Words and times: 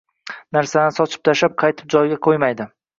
narsalarini 0.57 0.97
sochib 0.97 1.23
tashlab, 1.31 1.57
qaytib 1.67 1.95
joyiga 1.99 2.23
qo‘ymaydi 2.29 2.73